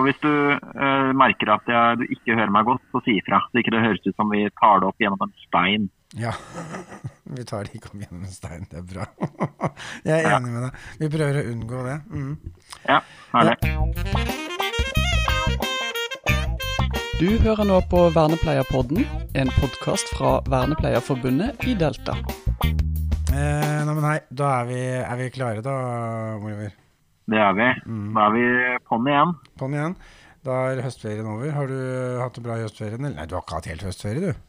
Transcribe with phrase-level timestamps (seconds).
[0.00, 3.42] Og hvis du eh, merker at jeg, du ikke hører meg godt, så si ifra.
[3.52, 5.90] Så ikke det høres ut som vi tar det opp gjennom en stein.
[6.16, 6.32] Ja.
[7.36, 8.64] Vi tar det ikke om gjennom en stein.
[8.66, 9.04] Det er bra.
[10.08, 10.80] Jeg er enig med deg.
[10.98, 11.98] Vi prøver å unngå det.
[12.10, 12.32] Mm.
[12.88, 12.96] Ja,
[13.36, 13.54] herlig.
[17.20, 19.04] Du hører nå på Vernepleierpodden,
[19.38, 22.16] en podkast fra Vernepleierforbundet i Delta.
[22.64, 25.76] Eh, nei, men hei, da er vi, er vi klare da,
[26.40, 26.72] Oliver?
[27.30, 27.68] Det er vi.
[28.16, 28.44] Da er vi
[28.90, 29.34] på'n igjen.
[29.60, 29.96] På'n igjen.
[30.46, 31.50] Da er høstferien over.
[31.52, 31.80] Har du
[32.20, 33.02] hatt det bra i høstferien?
[33.04, 33.18] eller?
[33.18, 34.46] Nei, du har ikke hatt helt høstferie, du.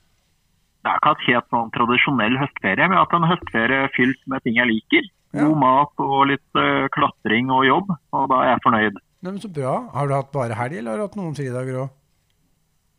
[0.82, 4.22] Det er ikke hatt helt noen tradisjonell høstferie, men jeg har hatt en høstferie fylt
[4.32, 5.10] med ting jeg liker.
[5.32, 5.46] Ja.
[5.46, 8.98] God mat og litt uh, klatring og jobb, og da er jeg fornøyd.
[9.22, 9.76] Nei, men Så bra.
[9.94, 11.94] Har du hatt bare helg, eller har du hatt noen fridager òg?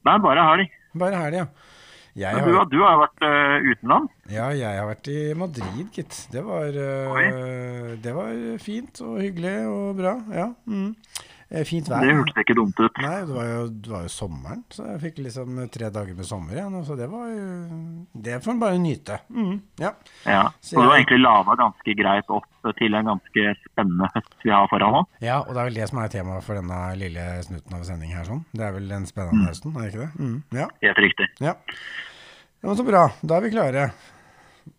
[0.06, 0.78] Er bare helg.
[0.98, 1.71] Bare helg, ja.
[2.18, 2.44] Jeg har...
[2.44, 4.16] Du, har, du har jo vært uh, utenlands.
[4.28, 6.18] ja, jeg har vært i Madrid, gitt.
[6.32, 10.18] Det var, uh, det var fint og hyggelig og bra.
[10.36, 10.50] Ja.
[10.68, 10.90] Mm.
[11.52, 12.01] Eh, Fint vær.
[12.01, 12.98] Det hørtes ikke dumt ut.
[13.05, 16.25] Nei, det var, jo, det var jo sommeren, så jeg fikk liksom tre dager med
[16.25, 16.78] sommer igjen.
[16.89, 17.42] Så det var jo
[18.25, 19.19] Det får en bare nyte.
[19.28, 19.91] Mm, ja.
[20.25, 20.47] Ja.
[20.64, 24.69] Så det var egentlig lava ganske greit opp til en ganske spennende høst vi har
[24.70, 25.09] foran oss.
[25.20, 28.12] ja, og det er vel det som er temaet for denne lille snutten av sending
[28.16, 28.25] her.
[28.25, 28.44] sånn.
[28.55, 30.12] Det er vel den spennende høsten, er det ikke det?
[30.25, 30.69] Mm, ja.
[30.89, 31.28] Helt riktig.
[31.44, 31.55] ja.
[32.62, 33.09] Ja, var Så bra.
[33.27, 33.89] Da er vi klare.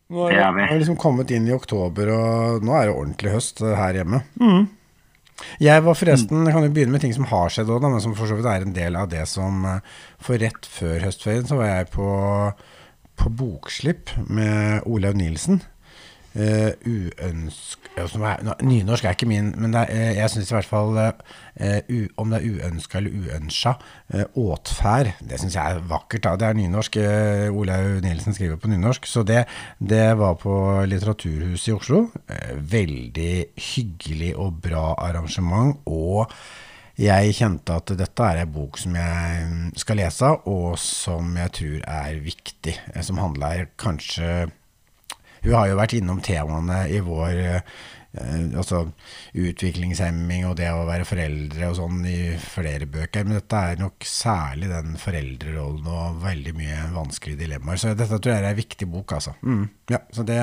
[0.09, 0.61] Nå Det er vi.
[0.61, 3.93] vi har liksom kommet inn i oktober, og nå er det ordentlig høst eh, her
[3.99, 4.21] hjemme.
[4.39, 4.69] Mm.
[5.63, 8.15] Jeg var forresten, jeg kan jo begynne med ting som har skjedd òg, men som
[8.17, 11.57] for så vidt er en del av det som eh, For rett før høstferien så
[11.59, 12.07] var jeg på,
[13.19, 15.63] på bokslipp med Olaug Nilsen.
[16.33, 17.91] Uh, uønsk...
[18.65, 21.11] Nynorsk er ikke min, men er, uh, jeg syns i hvert fall uh,
[21.93, 23.75] u, Om det er uønska eller uønska
[24.41, 26.23] åtferd, det syns jeg er vakkert.
[26.25, 26.97] da, Det er nynorsk.
[27.53, 29.05] Olaug Nielsen skriver på nynorsk.
[29.05, 29.43] Så det,
[29.77, 30.55] det var på
[30.89, 32.03] Litteraturhuset i Oslo.
[32.57, 33.35] Veldig
[33.69, 35.77] hyggelig og bra arrangement.
[35.85, 36.31] og
[36.93, 41.87] jeg kjente at dette er en bok som jeg skal lese, og som jeg tror
[41.89, 42.75] er viktig.
[43.01, 44.51] Som handler kanskje
[45.43, 47.75] Hun har jo vært innom temaene i vår eh,
[48.57, 48.83] altså
[49.33, 54.05] utviklingshemming og det å være foreldre og sånn i flere bøker, men dette er nok
[54.07, 57.81] særlig den foreldrerollen og veldig mye vanskelige dilemmaer.
[57.81, 59.33] Så dette tror jeg er en viktig bok, altså.
[59.41, 60.39] Mm, ja, så det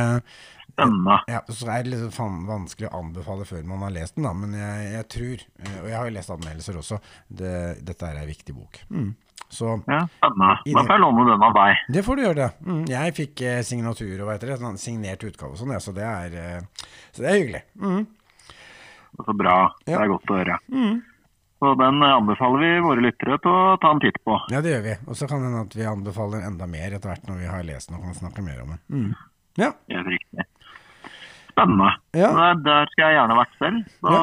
[1.28, 4.55] ja, så er det litt vanskelig å anbefale før man har lest den, da, men
[4.56, 7.00] jeg, jeg tror, eh, og jeg har jo lest anmeldelser også,
[7.41, 7.56] det,
[7.87, 8.81] dette er en viktig bok.
[8.89, 9.10] Mm.
[9.50, 10.50] Så Ja, spennende.
[10.62, 11.84] Da får jeg låne den av deg.
[11.91, 12.50] det får du gjøre, det.
[12.71, 12.83] Mm.
[12.93, 16.37] Jeg fikk eh, signatur og det, sånn signert utgave og sånn, ja, så det er,
[16.38, 17.62] eh, så det er hyggelig.
[17.83, 18.05] Mm.
[19.27, 19.56] Så bra.
[19.84, 20.59] Det er godt å høre.
[21.60, 24.39] Så den eh, anbefaler vi våre lyttere til å ta en titt på.
[24.55, 24.94] Ja, det gjør vi.
[25.10, 27.66] Og så kan det hende at vi anbefaler enda mer etter hvert når vi har
[27.69, 28.81] lest den og kan snakke mer om den.
[28.94, 29.10] Mm.
[29.60, 29.75] Ja.
[29.91, 30.47] Helt riktig.
[31.50, 31.91] Spennende.
[32.16, 32.31] Ja.
[32.39, 33.83] Der, der skal jeg gjerne vært selv.
[33.99, 34.15] Så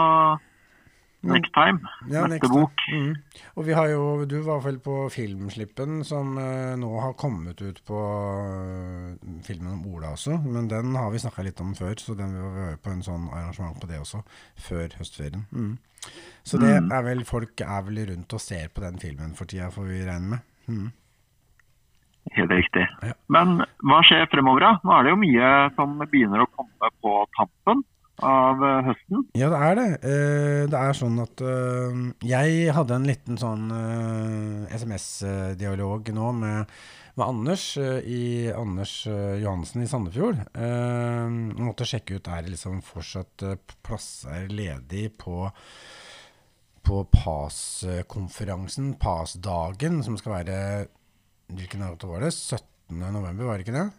[1.21, 1.79] next time.
[2.11, 2.83] Ja, Neste bok.
[2.91, 3.15] Mm.
[3.55, 7.81] Og vi har jo, du var vel på Filmslippen, som eh, nå har kommet ut
[7.87, 10.37] på uh, filmen om Ola også.
[10.45, 13.03] Men den har vi snakka litt om før, så den vil vi høre på en
[13.05, 14.23] sånn arrangement på det også,
[14.67, 15.47] før høstferien.
[15.51, 15.75] Mm.
[16.47, 19.71] Så det er vel folk er vel rundt og ser på den filmen for tida,
[19.73, 20.47] får vi regne med.
[20.67, 20.87] Mm.
[22.35, 22.83] Helt riktig.
[23.03, 23.15] Ja.
[23.31, 24.71] Men hva skjer fremover, da?
[24.83, 27.83] Nå er det jo mye som begynner å komme på tampen
[28.25, 29.25] av eh, høsten.
[29.37, 29.87] Ja, det er det.
[30.09, 33.67] Eh, det er sånn at eh, jeg hadde en liten sånn
[34.73, 36.73] SMS-dialog nå med,
[37.17, 40.41] med Anders i Anders Johansen i Sandefjord.
[40.57, 43.45] Uh, måtte sjekke ut er det liksom fortsatt
[43.85, 45.47] plasser ledig på
[46.87, 50.59] på PAS-konferansen, PAS-dagen, som skal være
[51.51, 52.29] Hvilken dato var det?
[52.31, 52.63] 17.
[53.11, 53.89] november, var det ikke det?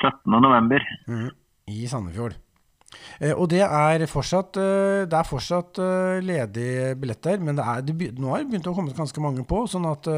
[0.00, 0.40] 17.
[0.40, 0.84] november.
[1.08, 1.28] Mhm,
[1.72, 2.36] I Sandefjord.
[3.20, 7.84] Eh, og det er fortsatt, eh, det er fortsatt eh, ledige billetter, men det er,
[7.86, 10.08] det nå har det begynt å komme ganske mange på, sånn at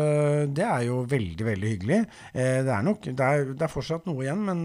[0.55, 2.01] det er jo veldig, veldig hyggelig.
[2.35, 4.65] Det, er nok, det, er, det er fortsatt noe igjen, men,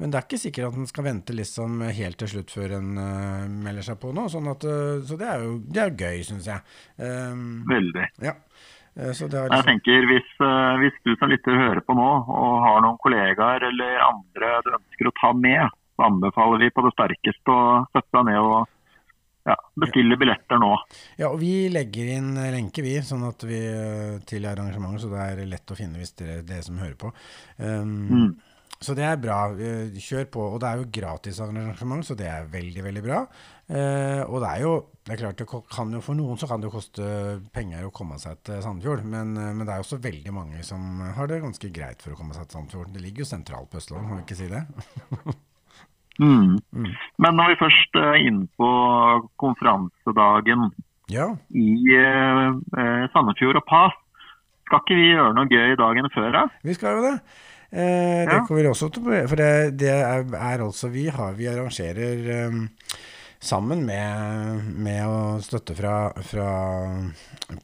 [0.00, 2.90] men det er ikke sikkert at en skal vente liksom helt til slutt før en
[3.64, 4.26] melder seg på nå.
[4.32, 4.66] Sånn at,
[5.06, 6.62] så det er jo det er gøy, syns jeg.
[6.98, 8.06] Veldig.
[8.26, 8.36] ja.
[8.98, 10.30] Er Jeg liksom, tenker hvis,
[10.82, 15.08] hvis du som lytter hører på nå, og har noen kollegaer eller andre du ønsker
[15.08, 18.60] å ta med, anbefaler vi på det sterkeste å sette deg ned og
[19.48, 20.74] ja, bestille billetter nå.
[21.18, 25.24] Ja, og vi legger inn lenke, vi, sånn at vi eh, til arrangementet, så det
[25.24, 27.12] er lett å finne hvis dere, dere som hører på.
[27.58, 28.30] Um, Mm.
[28.80, 29.40] Så det er bra.
[29.60, 30.44] Eh, Kjør på.
[30.54, 33.18] Og det er jo gratis arrangement, så det er veldig, veldig bra.
[33.68, 34.72] Eh, og det er jo
[35.04, 37.04] det er klart det kan jo For noen så kan det jo koste
[37.54, 41.04] penger å komme seg til Sandefjord, men, eh, men det er også veldig mange som
[41.16, 42.92] har det ganske greit for å komme seg til Sandefjord.
[42.94, 44.64] Det ligger jo sentralt på Østlandet, må vi ikke si det?
[46.20, 46.58] Mm.
[46.76, 46.90] Mm.
[47.24, 48.70] Men når vi først er inne på
[49.40, 50.70] konferansedagen,
[51.10, 51.26] Ja.
[51.50, 53.96] i eh, eh, Sandefjord og Pass,
[54.70, 56.42] Skal ikke vi gjøre noe gøy dagen før, da?
[56.62, 57.14] Vi skal jo det.
[57.72, 58.44] Eh, det Ja.
[58.46, 62.30] kommer vi også til å For det, det er, er altså Vi har Vi arrangerer
[62.30, 62.60] eh,
[63.40, 65.94] sammen med, med å støtte fra,
[66.26, 66.48] fra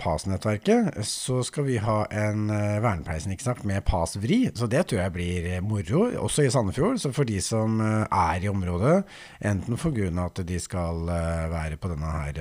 [0.00, 4.46] PAS-nettverket, så skal vi ha en uh, vernepleiersnikksnakk med PAS Vri.
[4.56, 7.00] Så det tror jeg blir eh, moro, også i Sandefjord.
[7.02, 9.02] Så for de som eh, er i området,
[9.44, 12.40] enten for grunn av at de skal eh, være på denne her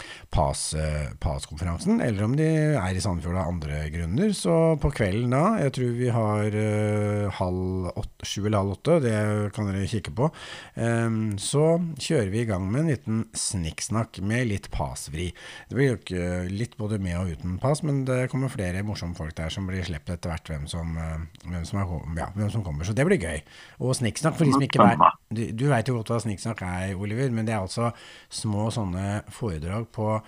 [0.00, 0.74] eh, PAS,
[1.22, 2.48] PAS-konferansen, eller om de
[2.78, 4.34] er i Sandefjord av andre grunner.
[4.36, 8.98] Så på kvelden da, jeg tror vi har uh, halv åtte, sju eller halv åtte,
[9.04, 9.16] det
[9.56, 10.30] kan dere kikke på,
[10.76, 11.66] um, så
[12.00, 15.30] kjører vi i gang med en liten snikksnakk med litt PAS-vri.
[15.68, 19.16] Det blir jo ikke litt både med og uten PAS, men det kommer flere morsomme
[19.18, 22.50] folk der som blir sluppet etter hvert hvem som, eh, hvem som, er, ja, hvem
[22.52, 22.86] som kommer.
[22.86, 23.42] Så det blir gøy.
[23.80, 26.94] Og snikksnakk for de som ikke vet Du, du veit jo godt hva snikksnakk er,
[26.98, 27.92] Oliver, men det er altså
[28.32, 30.18] små sånne foredrag på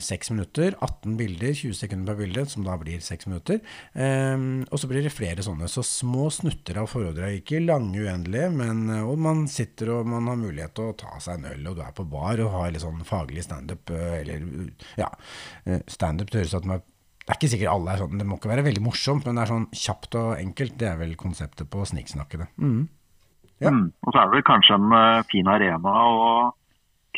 [0.00, 3.60] 6 minutter, 18 bilder, 20 sekunder per bilde, som da blir 6 minutter.
[3.94, 5.68] Um, og så blir det flere sånne.
[5.70, 7.40] Så små snutter av foredrag.
[7.40, 11.18] Ikke lange, uendelige, men eh, og man sitter og man har mulighet til å ta
[11.22, 14.16] seg en øl, og du er på bar og har litt sånn faglig standup, eh,
[14.22, 14.46] eller
[15.00, 15.10] ja.
[15.66, 16.78] eh, Standup høres ut som
[17.30, 19.42] det er ikke sikkert alle er sånn, det må ikke være veldig morsomt, men det
[19.44, 20.72] er sånn kjapt og enkelt.
[20.80, 22.48] Det er vel konseptet på Sniksnakkene.
[22.58, 22.80] Mm.
[23.62, 23.70] Ja.
[23.70, 23.84] Mm.
[24.02, 26.24] Og så er det vel kanskje en fin arena å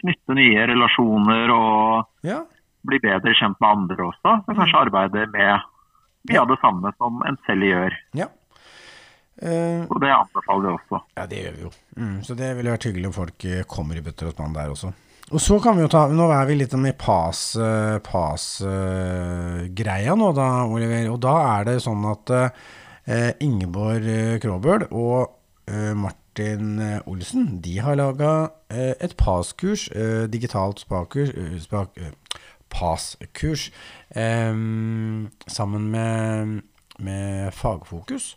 [0.02, 2.42] knytte nye relasjoner og Ja.
[2.84, 4.36] bli bedre kjent med andre også.
[4.48, 5.60] Og kanskje arbeide med
[6.30, 7.92] mye av det samme som en selv gjør.
[8.14, 8.26] ja.
[9.42, 10.98] Uh, Og det anbefaler vi også.
[11.16, 11.70] Ja, det gjør vi jo.
[11.96, 14.68] Mm, så det ville vært hyggelig om folk eh, kommer i bøtter og spann der
[14.70, 14.92] også.
[15.32, 16.94] Og så kan vi jo ta Nå er vi litt med
[18.62, 21.08] PAS-greia nå, da, Oliver.
[21.14, 22.48] Og da er det sånn at uh,
[23.42, 25.32] Ingeborg Kråbøl og
[25.66, 25.94] eh,
[26.32, 31.30] Martin eh, Olsen De har laga eh, et PAS-kurs, eh, digitalt spakurs,
[31.60, 31.98] spak,
[32.70, 33.70] PAS-kurs,
[35.46, 36.62] sammen med,
[36.98, 38.34] med Fagfokus.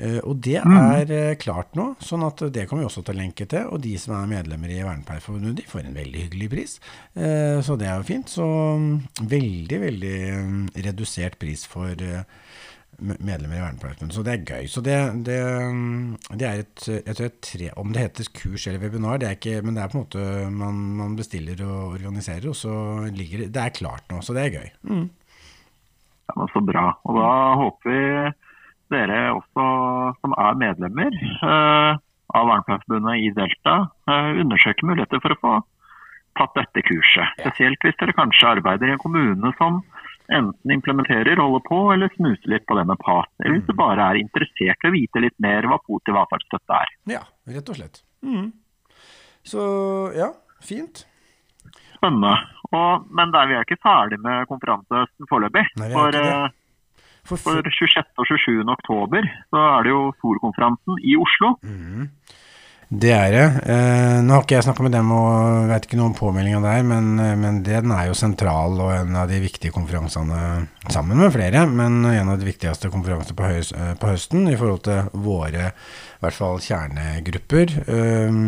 [0.00, 3.20] Eh, og det er eh, klart nå, sånn at det kommer vi også til å
[3.20, 3.68] lenke til.
[3.68, 6.76] Og de som er medlemmer i Vernepleierforbundet, de får en veldig hyggelig pris.
[7.14, 8.32] Eh, så det er jo fint.
[8.32, 8.46] Så
[8.80, 8.94] mm,
[9.28, 10.16] veldig, veldig
[10.48, 11.94] mm, redusert pris for
[13.00, 14.16] medlemmer i Vernepleierforbundet.
[14.16, 14.66] Så det er gøy.
[14.70, 15.38] Så det, det,
[15.72, 19.28] mm, det er et, jeg tror er tre, Om det heter kurs eller webinar, det
[19.28, 22.74] er ikke, men det er på en måte man, man bestiller og organiserer, og så
[23.14, 24.70] ligger det Det er klart nå, så det er gøy.
[24.90, 25.08] Mm.
[26.30, 26.86] Ja, men Så bra.
[27.04, 27.32] Og da
[27.62, 28.04] håper vi
[28.90, 29.66] dere også
[30.20, 31.98] som er medlemmer eh,
[32.38, 33.76] av Vernepleierforbundet i Delta,
[34.10, 35.54] eh, undersøker muligheter for å få
[36.38, 37.34] tatt dette kurset.
[37.42, 39.80] Spesielt hvis dere kanskje arbeider i en kommune som
[40.34, 43.46] enten implementerer, holder på eller snuser litt på det med partner.
[43.46, 46.94] Eller hvis du bare er interessert i å vite litt mer hva positiv atferdsstøtte er.
[47.16, 48.02] Ja, rett og slett.
[48.26, 48.50] Mm.
[49.46, 49.62] Så
[50.16, 50.30] ja,
[50.64, 51.04] fint.
[51.96, 52.36] Spennende.
[52.70, 55.66] Og, men der, vi er ikke ferdig med konferansehøsten foreløpig.
[55.80, 56.48] Er For, eh,
[57.28, 58.14] For, for 26.
[58.16, 58.62] og 27.
[58.72, 61.56] oktober så er det jo Storkonferansen i Oslo.
[62.90, 63.42] Det er det.
[63.70, 66.80] Eh, nå har ikke jeg snakka med dem og vet ikke noe om påmeldinga der,
[66.82, 71.30] men, eh, men den er jo sentral og en av de viktige konferansene, sammen med
[71.30, 75.06] flere, men en av de viktigste konferansene på, høys, eh, på høsten i forhold til
[75.22, 77.76] våre i hvert fall kjernegrupper.
[77.86, 78.42] Eh,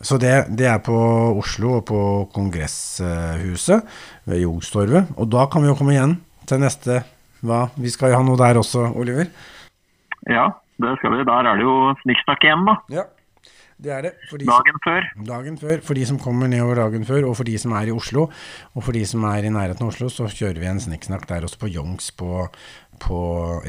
[0.00, 0.96] så det, det er på
[1.36, 2.00] Oslo og på
[2.32, 3.84] Kongresshuset
[4.24, 6.16] ved Jogstorvet, Og da kan vi jo komme igjen
[6.48, 7.02] til neste
[7.44, 7.66] hva?
[7.76, 9.28] Vi skal jo ha noe der også, Oliver.
[10.32, 10.48] Ja,
[10.80, 11.24] det skal vi.
[11.28, 12.80] Der er det jo snikksnakk igjen, da.
[12.88, 13.10] Ja,
[13.80, 14.12] det er det.
[14.28, 15.06] For de som- Dagen før.
[15.30, 17.94] Dagen før, for de som kommer nedover dagen før, og for de som er i
[17.96, 18.28] Oslo,
[18.74, 21.46] og for de som er i nærheten av Oslo, så kjører vi en snikksnakk der
[21.48, 22.46] også på Youngs, på,
[23.00, 23.18] på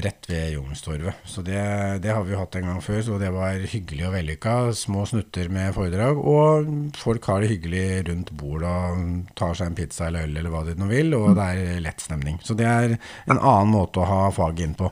[0.04, 1.16] rett ved Youngstorvet.
[1.24, 4.14] Så det, det har vi jo hatt en gang før, så det var hyggelig og
[4.18, 4.56] vellykka.
[4.76, 9.76] Små snutter med foredrag, og folk har det hyggelig rundt bordet og tar seg en
[9.80, 12.40] pizza eller øl eller hva de nå vil, og det er lett stemning.
[12.44, 14.92] Så det er en annen måte å ha faget inn på.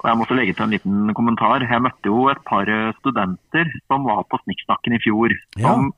[0.00, 1.64] Og jeg måtte legge til en liten kommentar.
[1.66, 5.34] Jeg møtte jo et par eh, studenter som var på Snikksnakken i fjor.
[5.60, 5.74] Ja.
[5.74, 5.90] Som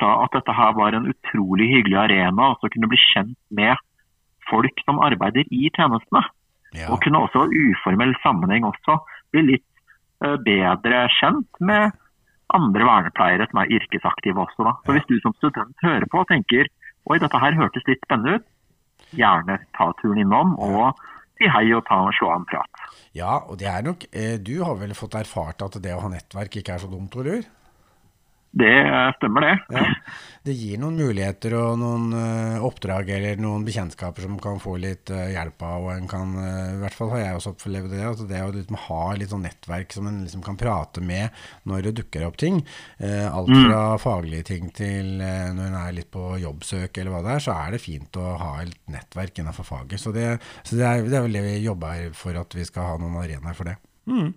[0.00, 3.80] sa at dette her var en utrolig hyggelig arena, og kunne bli kjent med
[4.48, 6.24] folk som arbeider i tjenestene.
[6.76, 6.90] Ja.
[6.92, 9.00] Og kunne også i uformell sammenheng også
[9.34, 9.66] bli litt
[10.24, 11.96] eh, bedre kjent med
[12.54, 14.66] andre vernepleiere som er yrkesaktive også.
[14.66, 14.76] Da.
[14.84, 16.68] Så hvis du som student hører på og tenker
[17.08, 18.48] oi, dette her hørtes litt spennende ut,
[19.16, 20.98] gjerne ta turen innom og
[21.38, 22.79] si hei og ta og slå av en prat.
[23.16, 26.10] Ja, og det er nok eh, Du har vel fått erfart at det å ha
[26.12, 27.48] nettverk ikke er så dumt, Oliver?
[28.50, 29.58] Det stemmer, det.
[29.70, 29.86] Ja.
[30.42, 35.12] Det gir noen muligheter og noen uh, oppdrag eller noen bekjentskaper som kan få litt
[35.12, 35.84] uh, hjelp av.
[35.84, 38.00] og en kan, uh, I hvert fall har jeg også opplevd det.
[38.08, 41.36] Altså det å liksom ha litt sånn nettverk som en liksom kan prate med
[41.68, 42.62] når det dukker opp ting.
[43.00, 44.00] alt fra mm.
[44.02, 47.76] faglige ting til når en er litt på jobbsøk eller hva det er, så er
[47.76, 50.00] det fint å ha et nettverk innenfor faget.
[50.02, 50.26] Så det,
[50.64, 53.20] så det, er, det er, vel det vi jobber for at vi skal ha noen
[53.22, 53.76] arenaer for det.
[54.10, 54.32] Mm.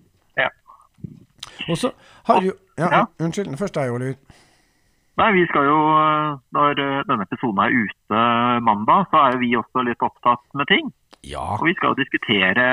[1.68, 1.92] Og så
[2.28, 3.04] har du ja, ja.
[3.22, 4.18] Unnskyld, først deg, Oliver.
[5.14, 5.78] Nei, vi skal jo,
[6.56, 6.74] Når
[7.06, 8.22] denne episoden er ute
[8.66, 10.90] mandag, så er vi også litt opptatt med ting.
[11.22, 11.44] Ja.
[11.60, 12.66] Og vi skal jo diskutere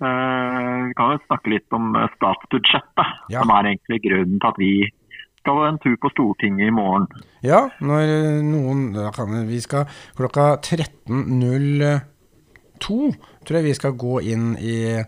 [0.00, 3.42] uh, Vi kan jo snakke litt om statsbudsjettet, ja.
[3.42, 4.74] som er egentlig grunnen til at vi
[5.44, 7.04] skal ha en tur på Stortinget i morgen.
[7.44, 9.84] Ja, når noen da kan Vi skal
[10.16, 10.54] klokka
[12.80, 15.02] 13.02 tror jeg vi skal gå inn i,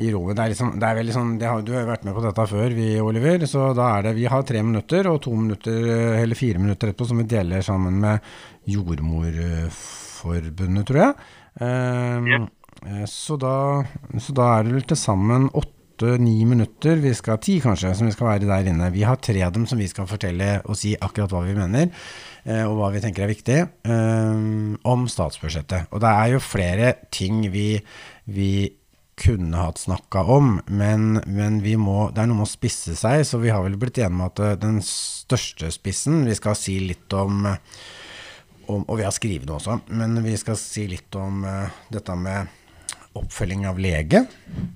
[0.00, 0.36] i rommet.
[0.36, 2.46] Det er, liksom, det er veldig sånn det har, Du har vært med på dette
[2.50, 3.38] før, vi, Oliver.
[3.50, 5.78] Så da er det Vi har tre minutter og to minutter,
[6.22, 8.16] eller fire minutter etterpå, som vi deler sammen med
[8.72, 11.12] Jordmorforbundet, tror jeg.
[11.60, 12.44] Um, yeah.
[13.10, 13.54] så, da,
[14.22, 18.14] så da er det vel til sammen åtte-ni minutter, vi skal ti kanskje, som vi
[18.14, 18.94] skal være der inne.
[18.94, 21.86] Vi har tre av dem som vi skal fortelle og si akkurat hva vi mener.
[22.42, 25.92] Eh, og hva vi tenker er viktig, um, om statsbudsjettet.
[25.94, 27.76] Og det er jo flere ting vi,
[28.26, 28.52] vi
[29.22, 33.38] kunne hatt snakka om, men, men, må, det er noe med å spisse seg, så
[33.38, 37.14] vi har vel blitt enige om at eh, den største spissen Vi skal si litt
[37.14, 37.46] om,
[38.66, 41.46] om Og vi har skrevet det også, men vi skal si litt om
[41.92, 42.61] dette med
[43.18, 44.24] oppfølging av lege.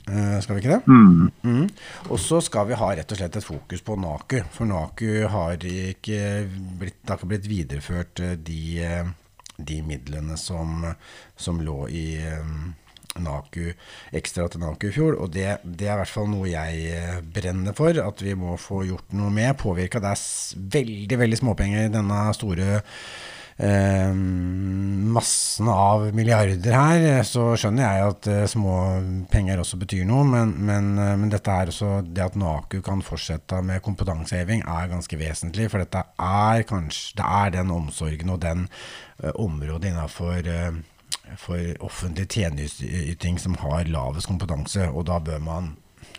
[0.09, 0.81] Uh, skal vi ikke det?
[0.90, 1.31] Mm.
[1.43, 1.69] Mm.
[2.11, 4.40] Og så skal vi ha rett og slett et fokus på NAKU.
[4.55, 6.21] For NAKU har ikke
[6.81, 9.12] blitt, har ikke blitt videreført eh, de, eh,
[9.57, 10.85] de midlene som,
[11.37, 12.07] som, lå i
[13.16, 13.71] NAKU,
[14.21, 15.16] ekstra til NAKU i fjor.
[15.23, 18.85] Og det, det, er i hvert fall noe jeg brenner for, at vi må få
[18.90, 19.57] gjort noe med.
[19.61, 20.02] Påvirka.
[20.05, 23.00] Det er veldig, veldig småpenger i denne store eh,
[25.17, 28.75] massen av milliarder her, så skjønner jeg at eh, små
[29.33, 30.27] penger også betyr noe.
[30.29, 34.93] Men, men, eh, men, dette er også det at NAKU kan fortsette med kompetanseheving, er
[34.93, 35.71] ganske vesentlig.
[35.73, 38.67] For dette er kanskje det er den omsorgen og den
[39.23, 40.83] eh, området innafor eh,
[41.41, 45.75] for offentlig tjenesteyting som har lavest kompetanse, og da bør man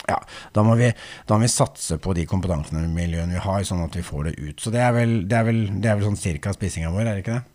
[0.08, 0.18] ja,
[0.56, 0.88] da må, vi,
[1.28, 4.64] da må vi satse på de kompetansemiljøene vi har, sånn at vi får det ut.
[4.64, 7.18] Så det er vel, det er vel, det er vel sånn cirka spissinga vår, er
[7.18, 7.46] det ikke det?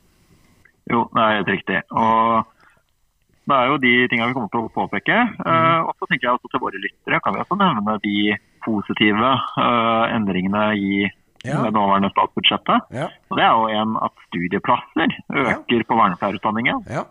[0.93, 1.81] Jo, det er helt riktig.
[1.97, 2.53] Og
[3.49, 5.19] det er jo de tingene vi kommer til å påpeke.
[5.41, 5.49] Mm.
[5.49, 8.17] Uh, og så tenker jeg også til våre lyttere kan vi også nevne de
[8.63, 10.93] positive uh, endringene i
[11.43, 11.59] ja.
[11.65, 12.93] det nåværende statsbudsjettet.
[12.95, 13.09] Ja.
[13.31, 15.87] Og det er jo en at studieplasser øker ja.
[15.89, 16.85] på vernepleierutdanningen.
[16.91, 17.07] Ja.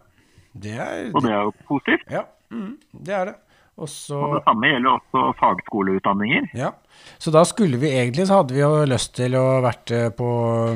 [0.51, 2.07] Det er, og det er jo positivt.
[2.11, 2.75] Ja, mm,
[3.07, 3.35] det er det.
[3.79, 6.49] Også, og det samme gjelder også fagskoleutdanninger.
[6.59, 6.73] Ja,
[7.17, 10.27] Så da skulle vi egentlig, så hadde vi jo lyst til å vært eh, på,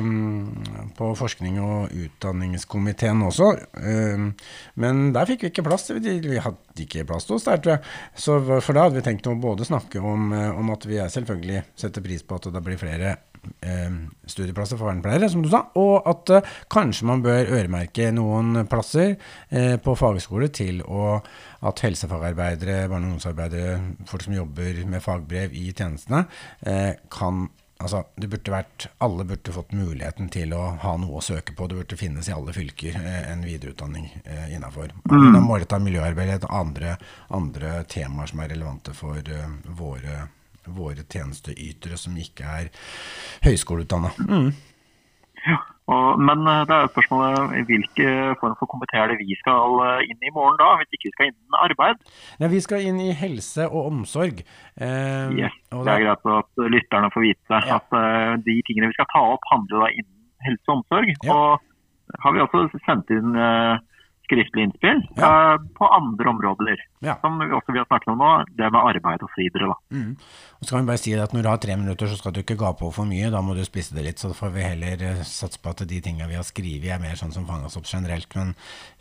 [0.02, 3.52] mm, på forskning- og utdanningskomiteen også.
[3.78, 4.48] Eh,
[4.82, 5.90] men der fikk vi ikke plass.
[5.92, 7.94] Vi hadde ikke plass til oss der, tror jeg.
[8.16, 11.62] Så for da hadde vi tenkt å både snakke om, eh, om at vi selvfølgelig
[11.76, 13.18] setter pris på at det blir flere
[14.26, 19.14] studieplasser for vernepleiere, som du sa, og at eh, kanskje man bør øremerke noen plasser
[19.50, 21.18] eh, på fagskole til å,
[21.66, 23.76] at helsefagarbeidere, barne- og ungdomsarbeidere,
[24.10, 26.26] folk som jobber med fagbrev i tjenestene,
[26.66, 31.24] eh, kan Altså, det burde vært, Alle burde fått muligheten til å ha noe å
[31.24, 31.66] søke på.
[31.68, 34.94] Det burde finnes i alle fylker eh, en videreutdanning eh, innafor.
[35.10, 35.36] Mm.
[35.44, 36.96] Målretta miljøarbeid og andre,
[37.36, 39.44] andre temaer som er relevante for uh,
[39.76, 40.22] våre
[40.74, 42.72] våre tjenesteytere som ikke er
[43.46, 44.12] høyskoleutdanna.
[44.26, 44.50] Mm.
[45.46, 48.06] Ja, og, men eh, det er jo spørsmålet hvilke
[48.40, 51.14] form for komité er det vi skal eh, inn i morgen da, hvis ikke vi
[51.14, 52.00] skal inn i arbeid?
[52.42, 54.42] Ja, Vi skal inn i helse og omsorg.
[54.82, 57.78] Eh, yes, det er greit at lytterne får vite ja.
[57.78, 60.14] at uh, de tingene vi skal ta opp, handler da innen
[60.48, 61.14] helse og omsorg.
[61.22, 61.36] Ja.
[61.36, 63.78] Og har vi også sendt inn uh,
[64.26, 65.30] skriftlig innspill ja.
[65.56, 66.82] uh, på andre områder.
[67.04, 67.16] Ja.
[67.22, 69.58] Som vi også vi har snakket om nå, det med arbeid osv.
[69.94, 70.16] Mm.
[70.60, 72.58] Så kan vi bare si at Når du har tre minutter, så skal du ikke
[72.58, 73.30] gape på for mye.
[73.32, 74.22] Da må du spise det litt.
[74.22, 77.18] Så får vi heller uh, satse på at de tingene vi har skrevet, er mer
[77.18, 78.28] sånn som fanges opp generelt.
[78.38, 78.54] Men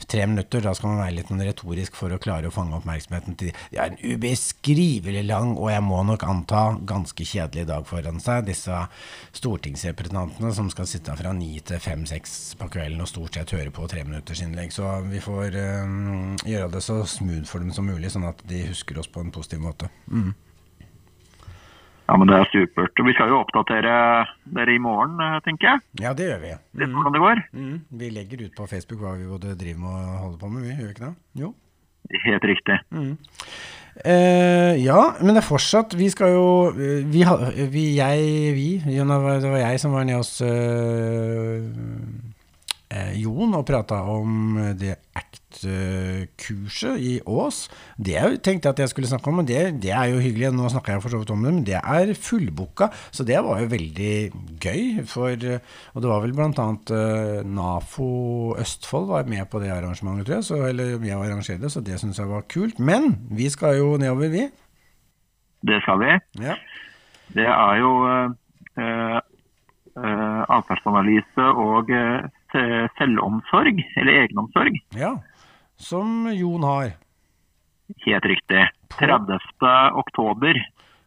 [0.05, 3.51] tre minutter, da skal man være litt retorisk for å klare å fange oppmerksomheten til
[3.71, 8.45] De har en ubeskrivelig lang, og jeg må nok anta ganske kjedelig dag foran seg,
[8.47, 8.83] disse
[9.35, 13.87] stortingsrepresentantene som skal sitte fra ni til fem-seks på kvelden og stort sett høre på
[13.91, 14.73] treminuttersinnlegg.
[14.75, 18.41] Så vi vi får um, gjøre det så smooth for dem som mulig, sånn at
[18.49, 19.87] de husker oss på en positiv måte.
[20.11, 20.33] Mm.
[22.05, 22.99] Ja, men Det er supert.
[23.07, 23.93] Vi skal jo oppdatere
[24.53, 25.85] dere i morgen, eh, tenker jeg.
[26.03, 26.51] Ja, det gjør vi.
[26.77, 26.91] Mm.
[26.93, 27.41] hvordan det går.
[27.53, 27.77] Mm.
[28.01, 30.75] Vi legger ut på Facebook hva vi både driver med og holder på med, vi
[30.75, 31.15] gjør ikke det?
[31.41, 31.53] Jo.
[32.27, 32.77] Helt riktig.
[32.93, 33.17] Mm.
[34.05, 37.21] Eh, ja, men det er fortsatt Vi skal jo eh, Vi,
[37.71, 41.63] vi jeg, vi Det var jeg som var nede hos eh,
[43.17, 47.63] Jon og prata om eh, det ACT-kurset i Ås.
[47.97, 50.51] Det jeg tenkte at jeg skulle snakke om, men det, det er jo hyggelig.
[50.53, 52.91] Nå snakker jeg for så vidt om det, men det er fullbooka.
[53.09, 54.13] Så det var jo veldig
[54.61, 54.83] gøy.
[55.09, 58.09] For, eh, og det var vel eh, NAFO
[58.61, 60.49] Østfold var med på det arrangementet, tror jeg.
[60.51, 62.79] Så, eller jeg arrangerte det, så det syns jeg var kult.
[62.79, 64.49] Men vi skal jo nedover, vi.
[65.65, 66.17] Det skal vi.
[66.45, 66.59] Ja.
[67.33, 69.23] Det er jo eh,
[69.99, 72.27] eh, atferdsanalyse og eh,
[72.99, 74.81] selvomsorg, eller egenomsorg.
[74.99, 75.15] ja.
[75.75, 76.93] Som Jon har.
[78.05, 78.61] Helt riktig.
[78.95, 79.35] 30.
[79.99, 80.55] oktober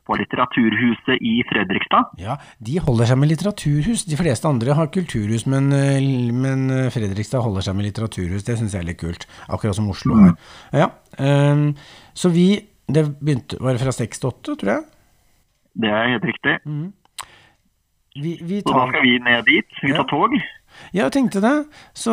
[0.08, 2.14] på Litteraturhuset i Fredrikstad.
[2.20, 4.06] Ja, de holder seg med litteraturhus.
[4.08, 6.00] De fleste andre har kulturhus, men, eh,
[6.32, 8.46] men eh, Fredrikstad holder seg med litteraturhus.
[8.46, 9.28] Det syns jeg er litt kult.
[9.48, 10.36] Akkurat som Oslo har.
[10.72, 11.70] Ja, um,
[12.16, 12.48] så vi
[12.88, 14.84] Det begynte Var det fra seks til åtte, tror jeg?
[15.76, 16.54] Det er helt riktig.
[18.20, 19.68] Vi, vi Så da skal vi ned dit.
[19.82, 20.02] Vi Ja.
[20.02, 20.34] tar tog.
[20.94, 21.54] Ja, jeg tenkte det.
[21.94, 22.12] Så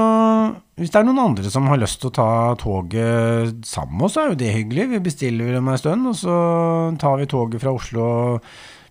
[0.78, 4.14] hvis det er noen andre som har lyst til å ta toget sammen med oss,
[4.16, 4.90] så er jo det hyggelig.
[4.90, 8.42] Vi bestiller dem en stund, og så tar vi toget fra Oslo og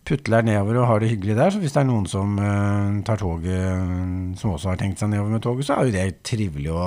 [0.05, 1.51] putler nedover og har det hyggelig der.
[1.51, 5.31] Så hvis det er noen som eh, tar toget, som også har tenkt seg nedover
[5.33, 6.85] med toget, så er jo det trivelig å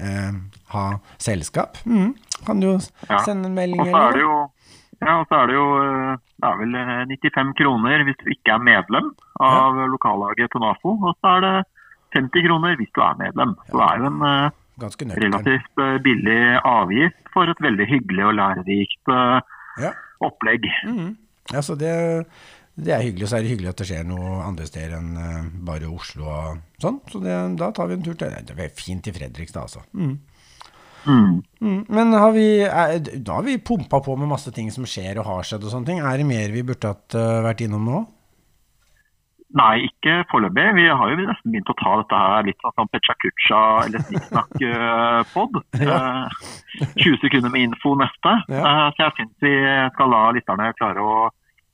[0.00, 0.32] eh,
[0.74, 0.86] ha
[1.20, 1.76] selskap.
[1.84, 2.14] Mm.
[2.46, 2.78] Kan du jo
[3.10, 3.18] Ja.
[3.26, 4.50] sende en melding Og så er eller det jo
[5.00, 8.30] ja, og så er det jo eh, Det er vel eh, 95 kroner hvis du
[8.32, 10.94] ikke er medlem av lokallaget på NAFO.
[11.10, 11.54] Og så er det
[12.16, 13.56] 50 kroner hvis du er medlem.
[13.68, 18.38] Så det er jo en eh, relativt eh, billig avgift for et veldig hyggelig og
[18.38, 19.92] lærerikt eh, Ja.
[20.26, 20.64] opplegg.
[21.52, 21.92] Ja, så det,
[22.76, 25.12] det er hyggelig, og så er det hyggelig at det skjer noe andre steder enn
[25.20, 26.98] eh, bare Oslo og sånn.
[27.12, 29.84] Så det, da tar vi en tur til Det er fint i Fredrikstad, altså.
[29.92, 30.16] Mm.
[31.06, 31.42] Mm.
[31.60, 31.80] Mm.
[31.88, 35.26] Men har vi, er, da har vi pumpa på med masse ting som skjer og
[35.28, 36.00] har skjedd og sånne ting.
[36.00, 38.00] Er det mer vi burde hatt uh, vært innom nå?
[39.58, 40.64] Nei, ikke foreløpig.
[40.76, 44.04] Vi har jo nesten begynt å ta dette her litt sånn som Pecha Kucha eller
[44.06, 45.58] Snikksnakk-pod.
[45.90, 45.96] Ja.
[46.94, 48.36] 20 sekunder med info neste.
[48.52, 48.60] Ja.
[48.62, 49.54] Eh, Så jeg syns vi
[49.96, 51.16] skal la lytterne klare å,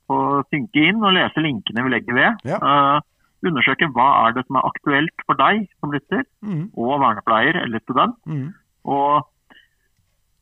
[0.09, 0.17] å
[0.49, 2.41] synke inn og lese linkene vi legger ved.
[2.49, 2.57] Ja.
[2.57, 2.97] Eh,
[3.45, 6.71] undersøke hva er det som er aktuelt for deg som lytter, Mm.
[6.73, 8.17] og vernepleier eller student.
[8.25, 8.47] Mm.
[8.87, 9.27] Og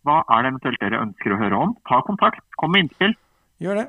[0.06, 1.74] hva er det eventuelt dere ønsker å høre om?
[1.90, 3.16] Ta kontakt, kom med innspill.
[3.64, 3.88] Gjør det.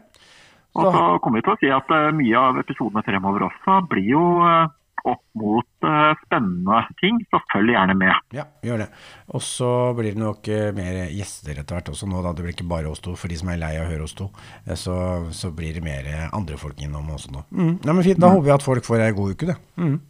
[0.76, 3.78] Og Så, så kommer vi til å si at eh, mye av episodene fremover også
[3.90, 4.66] blir jo eh,
[5.06, 8.16] opp mot eh, spennende ting, så følg gjerne med.
[8.36, 8.88] ja, gjør det.
[9.36, 12.32] Og så blir det nok mer gjester etter hvert også nå, da.
[12.36, 13.14] Det blir ikke bare oss to.
[13.16, 14.26] For de som er lei av å høre oss to,
[14.74, 14.96] så,
[15.36, 17.44] så blir det mer andre folk innom også nå.
[17.52, 17.74] Mm.
[17.84, 18.20] Ja, men fint.
[18.24, 19.58] Da håper vi at folk får ei god uke, det.
[19.80, 20.00] Mm.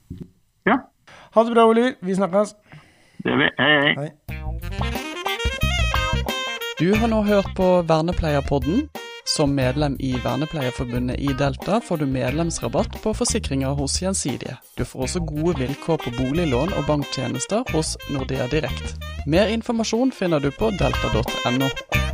[0.71, 0.81] Ja,
[1.37, 1.95] Ha det bra, Oliver.
[2.01, 2.55] Vi snakkes.
[3.27, 3.51] Det vi.
[3.59, 3.95] Hei, hei.
[4.01, 4.11] Hei.
[6.79, 8.89] Du har nå hørt på Vernepleierpodden.
[9.37, 14.57] Som medlem i Vernepleierforbundet i Delta får du medlemsrabatt på forsikringer hos Gjensidige.
[14.77, 18.97] Du får også gode vilkår på boliglån og banktjenester hos Nordea Direkt.
[19.27, 22.06] Mer informasjon finner du på delta.no.